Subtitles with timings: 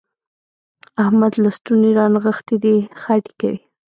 [1.03, 3.57] احمد لستوڼي رانغښتي دي؛ خټې کوي.